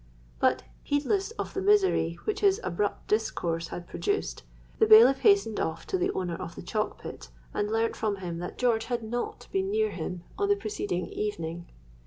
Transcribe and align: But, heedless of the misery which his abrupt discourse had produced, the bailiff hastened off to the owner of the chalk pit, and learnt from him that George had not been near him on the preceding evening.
But, 0.39 0.63
heedless 0.81 1.29
of 1.37 1.53
the 1.53 1.61
misery 1.61 2.17
which 2.23 2.39
his 2.39 2.59
abrupt 2.63 3.07
discourse 3.07 3.67
had 3.67 3.87
produced, 3.87 4.41
the 4.79 4.87
bailiff 4.87 5.19
hastened 5.19 5.59
off 5.59 5.85
to 5.85 5.97
the 5.99 6.09
owner 6.13 6.33
of 6.35 6.55
the 6.55 6.63
chalk 6.63 6.97
pit, 7.03 7.29
and 7.53 7.69
learnt 7.71 7.95
from 7.95 8.15
him 8.15 8.39
that 8.39 8.57
George 8.57 8.85
had 8.85 9.03
not 9.03 9.45
been 9.51 9.69
near 9.69 9.91
him 9.91 10.23
on 10.39 10.49
the 10.49 10.55
preceding 10.55 11.05
evening. 11.05 11.67